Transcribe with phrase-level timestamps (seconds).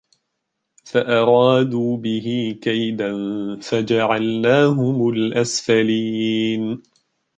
[0.85, 3.11] فأرادوا به كيدا
[3.61, 6.81] فجعلناهم الأسفلين